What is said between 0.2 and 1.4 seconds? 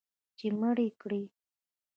چې مړ یې کړي